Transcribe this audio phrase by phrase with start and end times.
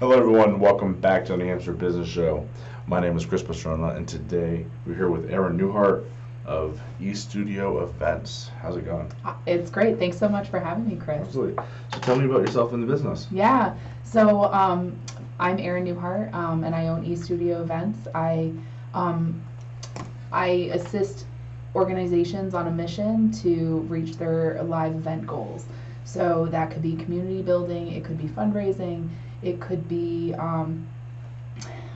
[0.00, 0.58] Hello, everyone.
[0.58, 2.48] Welcome back to the New Hampshire Business Show.
[2.86, 6.06] My name is Chris Pastrana, and today we're here with Erin Newhart
[6.46, 8.50] of E Studio Events.
[8.62, 9.12] How's it going?
[9.26, 9.98] Uh, It's great.
[9.98, 11.20] Thanks so much for having me, Chris.
[11.26, 11.62] Absolutely.
[11.92, 13.26] So, tell me about yourself in the business.
[13.30, 13.74] Yeah.
[14.02, 14.98] So um,
[15.38, 18.08] I'm Erin Newhart, um, and I own E Studio Events.
[18.14, 18.54] I
[18.94, 19.42] um,
[20.32, 21.26] I assist
[21.74, 25.66] organizations on a mission to reach their live event goals.
[26.04, 29.10] So that could be community building, it could be fundraising,
[29.42, 30.86] it could be um,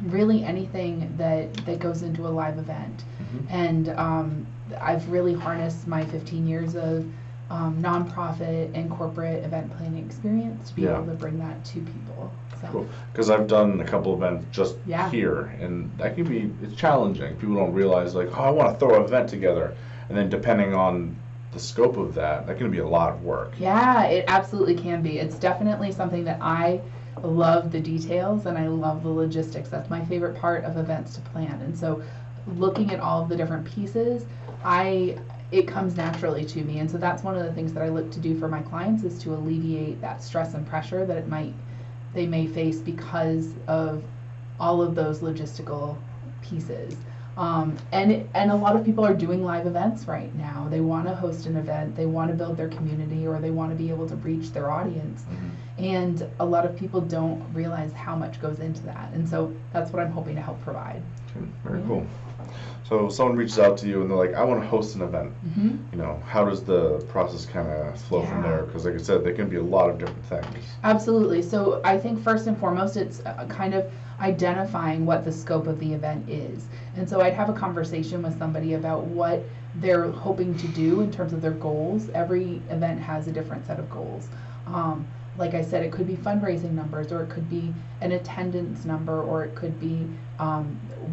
[0.06, 3.04] really anything that that goes into a live event.
[3.20, 3.46] Mhm.
[3.50, 4.46] And um,
[4.80, 7.06] I've really harnessed my 15 years of
[7.50, 10.94] um, nonprofit and corporate event planning experience to be Yeah.
[10.96, 12.32] able to bring that to people.
[12.60, 12.86] So, Cool.
[13.12, 15.10] Because I've done a couple events just Yeah.
[15.10, 17.36] here, and that can be it's challenging.
[17.36, 19.74] People don't realize like, oh, I want to throw an event together,
[20.08, 21.14] and then depending on
[21.52, 23.52] the scope of that, that can be a lot of work.
[23.60, 25.18] yeah, it absolutely can be.
[25.18, 26.80] It's definitely something that I
[27.26, 29.68] love the details and I love the logistics.
[29.68, 31.60] That's my favorite part of events to plan.
[31.62, 32.02] And so,
[32.46, 34.24] looking at all of the different pieces,
[34.64, 35.18] I
[35.50, 36.80] it comes naturally to me.
[36.80, 39.04] And so that's one of the things that I look to do for my clients
[39.04, 41.52] is to alleviate that stress and pressure that it might
[42.12, 44.02] they may face because of
[44.60, 45.96] all of those logistical
[46.42, 46.96] pieces.
[47.36, 50.68] Um, and and a lot of people are doing live events right now.
[50.70, 53.70] They want to host an event, they want to build their community, or they want
[53.70, 55.24] to be able to reach their audience.
[55.76, 59.10] And a lot of people don't realize how much goes into that.
[59.14, 61.02] And so that's what I'm hoping to help provide.
[61.64, 61.86] Very Yeah.
[61.88, 62.06] cool.
[62.88, 65.32] So, someone reaches out to you and they're like, I want to host an event.
[65.46, 65.76] Mm-hmm.
[65.92, 68.64] You know, how does the process kind of flow from there?
[68.64, 70.64] Because, like I said, there can be a lot of different things.
[70.82, 71.40] Absolutely.
[71.40, 75.80] So I think first and foremost, it's uh, kind of identifying what the scope of
[75.80, 76.66] the event is.
[76.96, 79.42] And so I'd have a conversation with somebody about what
[79.76, 82.10] they're hoping to do in terms of their goals.
[82.10, 84.28] Every event has a different set of goals.
[84.66, 85.06] Um,
[85.36, 89.22] like I said, it could be fundraising numbers, or it could be an attendance number,
[89.22, 90.06] or it could be
[90.38, 90.66] um,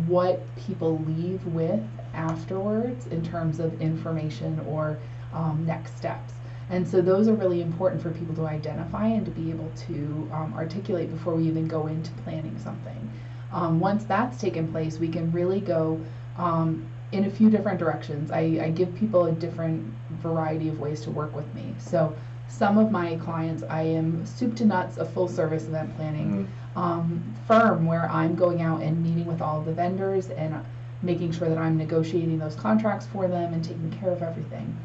[0.07, 1.81] what people leave with
[2.13, 4.97] afterwards in terms of information or
[5.33, 6.33] um, next steps.
[6.69, 10.29] And so those are really important for people to identify and to be able to
[10.31, 13.11] um, articulate before we even go into planning something.
[13.51, 15.99] Um, once that's taken place, we can really go
[16.37, 18.31] um, in a few different directions.
[18.31, 19.83] I, I give people a different
[20.21, 21.75] variety of ways to work with me.
[21.77, 22.15] So
[22.51, 27.23] some of my clients, I am soup to nuts, a full service event planning um,
[27.47, 30.63] firm where I'm going out and meeting with all the vendors and
[31.01, 34.77] making sure that I'm negotiating those contracts for them and taking care of everything.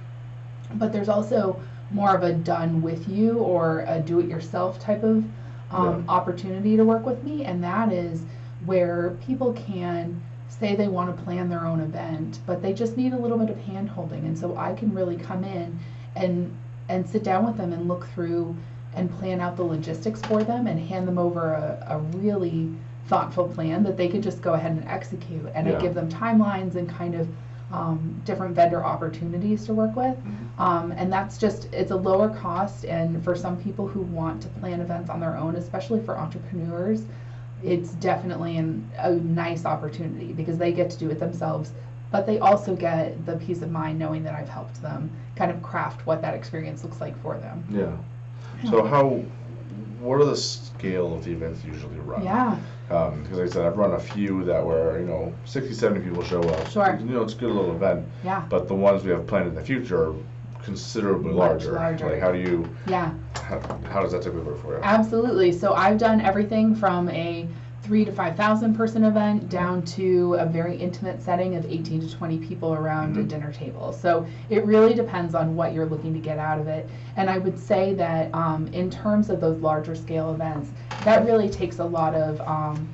[0.74, 1.60] But there's also
[1.90, 5.24] more of a done with you or a do it yourself type of
[5.70, 8.22] um, opportunity to work with me, and that is
[8.64, 13.12] where people can say they want to plan their own event, but they just need
[13.12, 14.24] a little bit of hand holding.
[14.24, 15.78] And so I can really come in
[16.14, 16.56] and
[16.88, 18.56] and sit down with them and look through
[18.94, 22.72] and plan out the logistics for them and hand them over a, a really
[23.08, 25.46] thoughtful plan that they could just go ahead and execute.
[25.54, 25.76] And Yeah.
[25.76, 27.28] I give them timelines and kind of
[27.72, 30.16] um, different vendor opportunities to work with.
[30.58, 32.84] Um, and that's just, it's a lower cost.
[32.84, 37.02] And for some people who want to plan events on their own, especially for entrepreneurs,
[37.62, 41.72] it's definitely an, a nice opportunity because they get to do it themselves.
[42.16, 45.62] But they also get the peace of mind knowing that I've helped them kind of
[45.62, 47.62] craft what that experience looks like for them.
[47.70, 48.70] Yeah.
[48.70, 49.22] So, how,
[50.00, 52.24] what are the scale of the events usually run?
[52.24, 52.56] Yeah,
[52.90, 56.00] um, Because like I said, I've run a few that were, you know, 60, 70
[56.06, 56.70] people show up.
[56.70, 56.98] Sure.
[56.98, 58.06] You know, it's a good little event.
[58.24, 60.14] yeah, But the ones we have planned in the future are
[60.62, 61.72] considerably Much larger.
[61.72, 62.10] larger.
[62.12, 63.12] Like, how do you, yeah.
[63.34, 63.60] how,
[63.90, 64.80] how does that typically work for you?
[64.82, 65.52] Absolutely.
[65.52, 67.46] So I've done everything from a
[67.86, 72.16] three to five thousand person event down to a very intimate setting of 18 to
[72.16, 73.28] 20 people around a Mhm.
[73.28, 73.92] dinner table.
[73.92, 76.88] So it really depends on what you're looking to get out of it.
[77.16, 80.70] And I would say that um, in terms of those larger scale events,
[81.04, 82.88] that really takes a lot of um,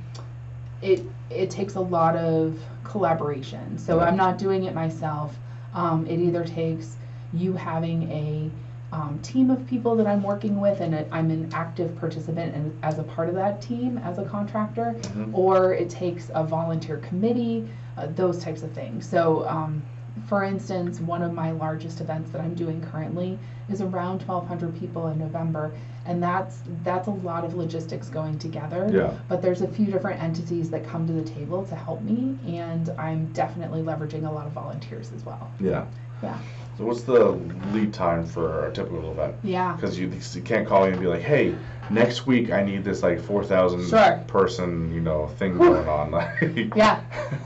[0.82, 1.02] it.
[1.30, 3.78] It takes a lot of collaboration.
[3.78, 4.00] So.
[4.00, 5.34] I'm not doing it myself.
[5.74, 6.96] Um, it either takes
[7.32, 8.50] you having a
[8.92, 12.72] um, team of people that I'm working with, and it- I'm an active participant and
[12.82, 15.30] as a part of that team as a contractor, Mhm.
[15.32, 19.06] or it takes a volunteer committee, uh, those types of things.
[19.06, 19.82] So, um,
[20.26, 23.38] for instance, one of my largest events that I'm doing currently
[23.70, 25.72] is around 1,200 people in November,
[26.04, 28.90] and that's that's a lot of logistics going together.
[28.92, 29.10] Yeah.
[29.28, 32.90] But there's a few different entities that come to the table to help me, and
[32.98, 35.48] I'm definitely leveraging a lot of volunteers as well.
[35.60, 35.84] Yeah.
[36.22, 36.36] Yeah.
[36.78, 37.38] So what's the
[37.72, 39.34] lead time for a typical event?
[39.42, 39.74] Yeah.
[39.74, 41.54] Because you, you can't call me and be like, hey,
[41.90, 44.24] next week I need this like 4,000 Sure.
[44.26, 46.10] person, you know, thing going on.
[46.12, 47.00] Like, Yeah,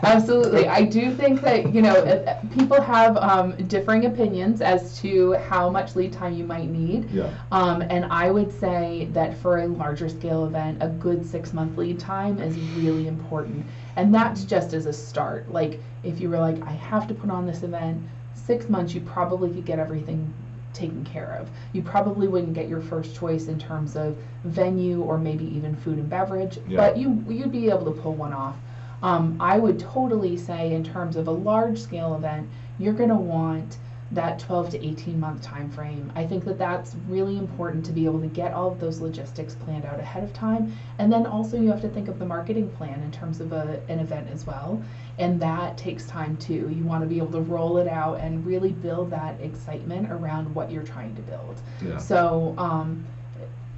[0.05, 0.69] absolutely.
[0.69, 5.97] I do think that, you know, people have um, differing opinions as to how much
[5.97, 7.11] lead time you might need.
[7.11, 7.31] Yeah.
[7.51, 11.77] Um, and I would say that for a larger scale event, a good six month
[11.77, 13.67] lead time is really important.
[13.97, 15.51] And that's just as a start.
[15.51, 18.01] Like, if you were like, I have to put on this event,
[18.37, 20.33] six months, you probably could get everything
[20.73, 21.49] taken care of.
[21.73, 25.99] You probably wouldn't get your first choice in terms of venue or maybe even food
[25.99, 26.77] and beverage, Yeah.
[26.77, 28.57] but you you'd be able to pull one off.
[29.03, 32.49] Um, I would totally say, in terms of a large scale event,
[32.79, 33.79] you're going to want
[34.13, 36.13] that 12 to 18 month time frame.
[36.15, 39.55] I think that that's really important to be able to get all of those logistics
[39.57, 40.77] planned out ahead of time.
[40.99, 43.83] And then also you have to think of the marketing plan in terms of a,
[43.89, 44.81] an event as well.
[45.19, 46.71] And that takes time too.
[46.73, 50.55] You want to be able to roll it out and really build that excitement around
[50.55, 51.61] what you're trying to build.
[51.85, 51.99] Yeah.
[51.99, 53.05] So, um,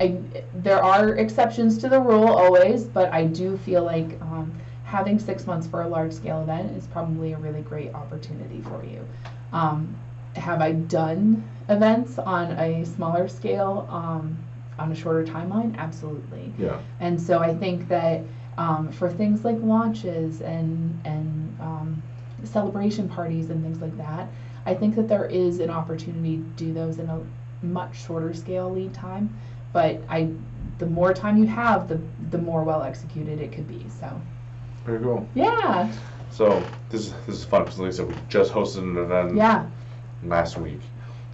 [0.01, 0.21] I,
[0.55, 4.53] there are exceptions to the rule always, but I do feel like um,
[4.85, 8.85] having six months for a large scale event is probably a really great opportunity for
[8.85, 9.05] you.
[9.53, 9.97] Um,
[10.39, 14.39] have I done events on a smaller scale um,
[14.79, 15.77] on a shorter timeline?
[15.77, 16.53] Absolutely.
[16.59, 16.81] Yeah.
[17.01, 18.23] And so I think that
[18.57, 22.03] um, for things like launches and and um,
[22.45, 24.29] celebration parties and things like that,
[24.67, 27.21] I think that there is an opportunity to do those in a
[27.63, 29.37] much shorter scale lead time.
[29.73, 30.31] But I,
[30.79, 32.01] the more time you have, the
[32.31, 33.85] the more well executed it could be.
[34.01, 34.09] So
[34.87, 35.29] Very cool.
[35.35, 35.91] yeah,
[36.31, 39.37] So this is this is fun because like I said, we just hosted an event
[39.37, 39.67] yeah,
[40.25, 40.81] last week.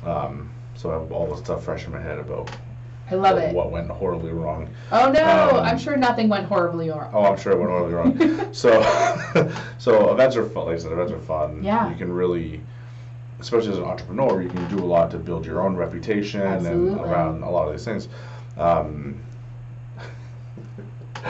[0.04, 2.50] Um, so I have all the stuff fresh in my head about
[3.10, 3.54] I love what, it.
[3.54, 4.68] what went horribly wrong.
[4.90, 7.10] Oh no, Um, I'm sure nothing went horribly wrong.
[7.12, 8.48] Oh, I'm sure it went horribly wrong.
[8.52, 8.80] so,
[9.78, 10.66] so events are fun.
[10.66, 11.62] Like I said, events are fun.
[11.62, 11.90] Yeah.
[11.90, 12.60] You can really,
[13.40, 16.66] especially as an entrepreneur, you can do a lot to build your own reputation and
[16.98, 18.08] around a lot of these things.
[18.56, 19.20] Um,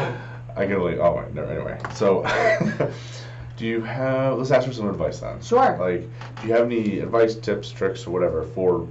[0.56, 0.98] I can really.
[0.98, 1.80] Oh, my no, anyway.
[1.94, 2.22] So,
[3.56, 4.38] do you have?
[4.38, 5.40] Let's ask for some advice then.
[5.42, 5.76] Sure.
[5.78, 6.02] Like,
[6.42, 8.86] do you have any advice, tips, tricks, or whatever for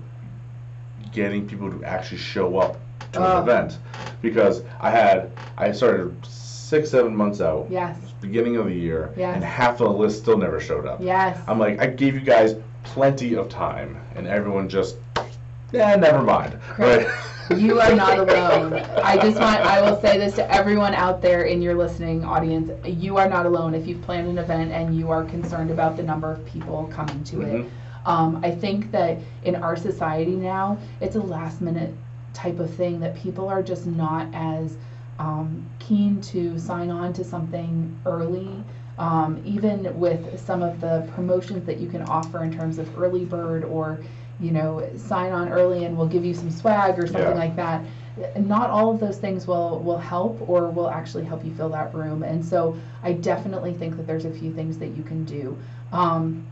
[1.11, 2.77] getting people to actually show up
[3.13, 3.23] to Oh.
[3.23, 3.41] an uh.
[3.41, 3.77] event?
[4.21, 9.35] Because I had, I started six, seven months out, Yes, beginning of the year, Yes.
[9.35, 10.99] and half the list still never showed up.
[11.01, 11.37] yes.
[11.47, 14.95] I'm like, I gave you guys plenty of time, and everyone just,
[15.71, 16.57] yeah, never mind.
[16.77, 17.05] Right?
[17.57, 18.73] You are not alone.
[19.03, 22.71] I just want, I will say this to everyone out there in your listening audience.
[22.85, 26.03] You are not alone if you've planned an event and you are concerned about the
[26.03, 27.65] number of people coming to Mhm.
[27.65, 27.71] it.
[28.05, 31.93] Um, I think that in our society now, it's a last minute
[32.33, 34.77] type of thing that people are just not as
[35.19, 38.63] um, keen to sign on to something early.
[38.97, 43.25] Um, even with some of the promotions that you can offer in terms of early
[43.25, 43.99] bird or
[44.39, 47.33] you know, sign on early and we'll give you some swag or something Yeah.
[47.33, 47.81] like that.
[48.37, 51.93] Not all of those things will will help or will actually help you fill that
[51.93, 52.23] room.
[52.23, 55.57] And so I definitely think that there's a few things that you can do.
[55.91, 56.45] Um,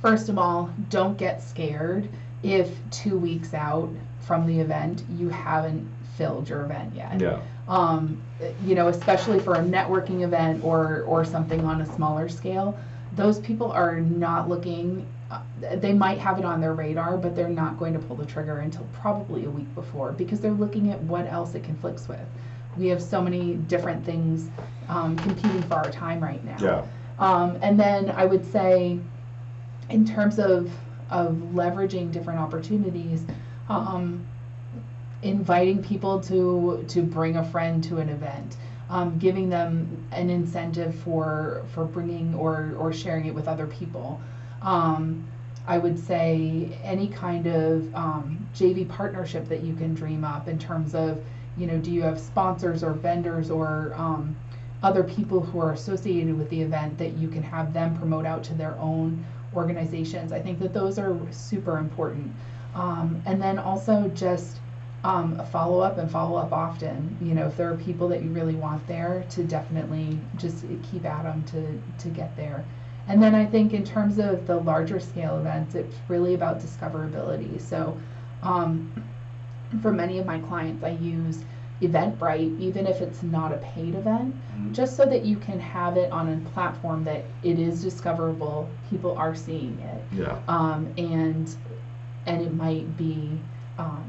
[0.00, 2.08] first of all, don't get scared
[2.42, 5.86] if two weeks out from the event you haven't
[6.16, 7.38] filled your event yet yeah.
[7.68, 8.20] um,
[8.64, 12.78] you know, especially for a networking event or or something on a smaller scale,
[13.16, 15.06] those people are not looking.
[15.30, 15.40] Uh,
[15.76, 18.58] they might have it on their radar, but they're not going to pull the trigger
[18.58, 22.26] until probably a week before because they're looking at what else it conflicts with.
[22.76, 24.48] We have so many different things
[24.88, 26.56] um, competing for our time right now.
[26.60, 26.86] Yeah.
[27.20, 28.98] Um, and then I would say,
[29.88, 30.70] in terms of
[31.10, 33.24] of leveraging different opportunities,
[33.68, 34.26] um,
[35.22, 38.56] inviting people to to bring a friend to an event,
[38.88, 44.20] um, giving them an incentive for for bringing or or sharing it with other people.
[44.62, 45.26] Um,
[45.66, 50.58] I would say any kind of um, JV partnership that you can dream up in
[50.58, 51.22] terms of,
[51.56, 54.36] you know, do you have sponsors or vendors or um,
[54.82, 58.42] other people who are associated with the event that you can have them promote out
[58.44, 59.24] to their own
[59.54, 60.32] organizations.
[60.32, 62.32] I think that those are super important.
[62.74, 64.56] Um, and then also just
[65.02, 67.16] um, follow up and follow up often.
[67.20, 71.04] You know, if there are people that you really want there, to definitely just keep
[71.04, 72.64] at them to, to get there.
[73.08, 77.60] And then I think in terms of the larger scale events, it's really about discoverability.
[77.60, 77.98] So
[78.42, 78.90] um,
[79.82, 81.44] for many of my clients, I use
[81.82, 84.72] Eventbrite, even if it's not a paid event, Mhm.
[84.74, 89.16] just so that you can have it on a platform that it is discoverable, people
[89.16, 90.36] are seeing it, Yeah.
[90.48, 91.54] um, and
[92.26, 93.30] and it might be
[93.78, 94.04] um,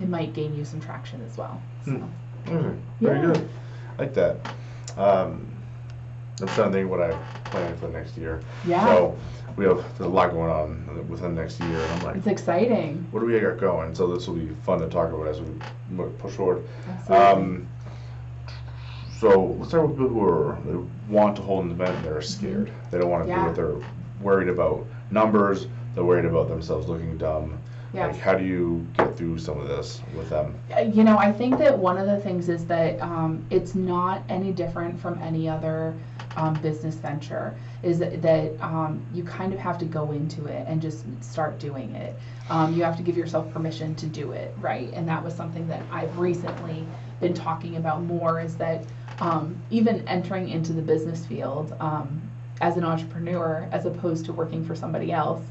[0.00, 1.58] it might gain you some traction as well.
[1.84, 1.98] So.
[2.46, 2.76] Okay.
[3.00, 3.26] Very Yeah.
[3.32, 3.48] good.
[3.98, 4.36] like that.
[4.98, 5.46] Um,
[6.38, 7.12] To think what I
[7.44, 8.40] planned for the next year.
[8.66, 8.84] Yeah.
[8.86, 9.16] So
[9.56, 13.06] we have a lot going on within the next year, and I'm like, It's exciting.
[13.12, 13.94] what do we got going?
[13.94, 15.48] So this will be fun to talk about as we
[16.18, 16.64] push forward.
[16.88, 17.26] Absolutely.
[17.26, 17.68] Um,
[19.20, 20.76] so let's start with people who are they
[21.08, 22.70] want to hold an event and they're scared.
[22.90, 23.44] They don't want to Yeah.
[23.44, 23.54] do it.
[23.54, 23.88] They're
[24.20, 25.66] worried about numbers.
[25.94, 27.58] They're worried about themselves looking dumb.
[27.92, 28.08] Yeah.
[28.08, 30.56] Like, how do you get through some of this with them?
[30.76, 34.22] Uh, You know, I think that one of the things is that um, it's not
[34.28, 35.94] any different from any other
[36.36, 37.56] um, business venture.
[37.82, 41.58] Is that, that um, you kind of have to go into it and just start
[41.58, 42.14] doing it.
[42.50, 44.90] Um, you have to give yourself permission to do it, right?
[44.92, 46.86] And that was something that I've recently
[47.20, 48.40] been talking about more.
[48.40, 48.84] Is that
[49.20, 52.22] um, even entering into the business field um,
[52.60, 55.42] as an entrepreneur, as opposed to working for somebody else.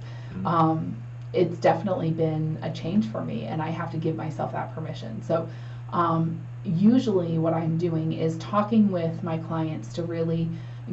[0.45, 0.95] Um,
[1.33, 5.21] it's definitely been a change for me and I have to give myself that permission.
[5.23, 5.47] So
[5.91, 10.49] um, usually what I'm doing is talking with my clients to really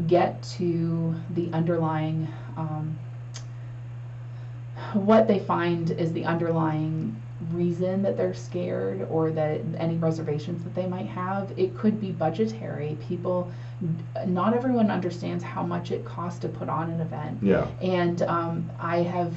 [0.07, 2.99] get to the underlying um,
[4.95, 7.21] what they find is the underlying
[7.53, 11.53] reason that they're scared or that any reservations that they might have.
[11.57, 12.99] It could be budgetary.
[13.09, 13.51] People
[14.27, 17.39] not everyone understands how much it costs to put on an event.
[17.43, 17.67] Yeah.
[17.81, 19.33] and um, I have,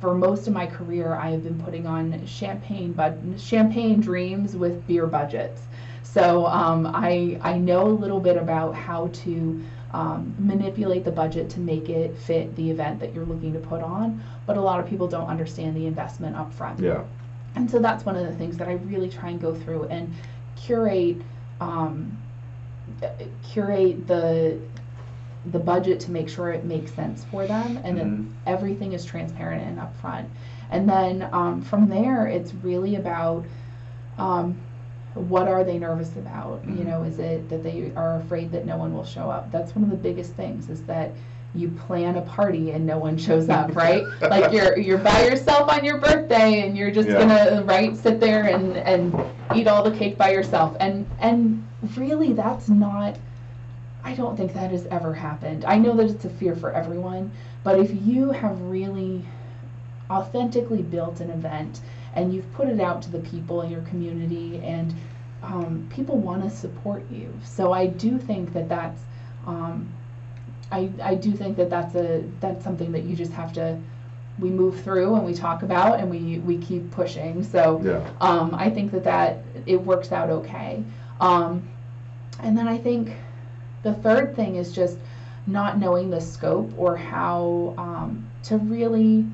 [0.00, 4.86] for most of my career, I have been putting on champagne, but champagne dreams with
[4.86, 5.62] beer budgets.
[6.02, 9.62] So um, I I know a little bit about how to
[9.92, 13.82] um, manipulate the budget to make it fit the event that you're looking to put
[13.82, 14.22] on.
[14.46, 16.80] But a lot of people don't understand the investment up front.
[16.80, 17.04] Yeah.
[17.54, 20.14] And so that's one of the things that I really try and go through and
[20.56, 21.16] curate,
[21.60, 22.16] um,
[23.42, 24.60] curate the
[25.52, 28.00] the budget to make sure it makes sense for them, and Mhm.
[28.00, 30.24] then everything is transparent and upfront.
[30.70, 33.44] And then um, from there, it's really about
[34.18, 34.56] um,
[35.14, 36.60] what are they nervous about?
[36.66, 36.86] You Mhm.
[36.86, 39.50] know, is it that they are afraid that no one will show up?
[39.52, 40.68] That's one of the biggest things.
[40.68, 41.10] Is that
[41.54, 44.04] you plan a party and no one shows up, right?
[44.20, 47.20] like you're you're by yourself on your birthday and you're just Yeah.
[47.20, 49.14] gonna right sit there and and
[49.54, 50.76] eat all the cake by yourself.
[50.80, 51.62] And and
[51.96, 53.16] really, that's not.
[54.08, 55.66] I don't think that has ever happened.
[55.66, 57.30] I know that it's a fear for everyone,
[57.62, 59.22] but if you have really
[60.10, 61.82] authentically built an event
[62.14, 64.94] and you've put it out to the people in your community and
[65.42, 67.30] um, people want to support you.
[67.44, 68.98] So I do think that that's
[69.46, 69.92] um,
[70.72, 73.78] I, I do think that that's a that's something that you just have to
[74.38, 77.44] we move through and we talk about and we we keep pushing.
[77.44, 78.10] So Yeah.
[78.22, 80.82] um, I think that that it works out okay.
[81.20, 81.68] Um,
[82.40, 83.12] and then I think
[83.82, 84.98] the third thing is just
[85.46, 89.24] not knowing the scope or how um, to really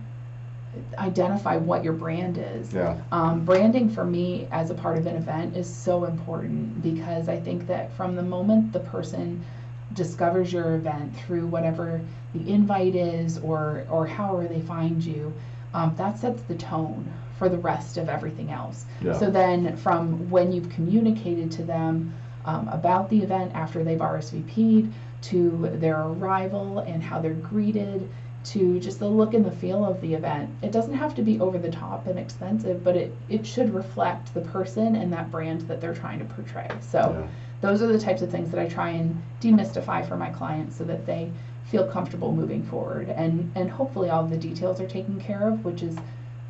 [0.98, 2.72] identify what your brand is.
[2.72, 2.96] Yeah.
[3.12, 7.38] Um, branding for me as a part of an event is so important because I
[7.38, 9.44] think that from the moment the person
[9.92, 12.00] discovers your event through whatever
[12.34, 15.32] the invite is or or however they find you,
[15.72, 18.86] um, that sets the tone for the rest of everything else.
[19.02, 19.18] Yeah.
[19.18, 24.92] So then, from when you've communicated to them um, about the event after they've RSVP'd,
[25.22, 28.08] to their arrival and how they're greeted,
[28.44, 30.50] to just the look and the feel of the event.
[30.62, 34.34] It doesn't have to be over the top and expensive, but it, it should reflect
[34.34, 36.68] the person and that brand that they're trying to portray.
[36.80, 37.26] So, Yeah.
[37.62, 40.84] those are the types of things that I try and demystify for my clients so
[40.84, 41.30] that they
[41.64, 43.08] feel comfortable moving forward.
[43.08, 45.96] And, and hopefully, all the details are taken care of, which is